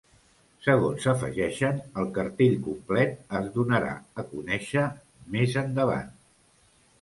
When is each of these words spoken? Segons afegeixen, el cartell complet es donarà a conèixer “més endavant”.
Segons 0.67 1.03
afegeixen, 1.11 1.77
el 2.03 2.09
cartell 2.15 2.55
complet 2.69 3.13
es 3.41 3.51
donarà 3.59 3.93
a 4.23 4.27
conèixer 4.33 4.87
“més 5.37 5.55
endavant”. 5.65 6.11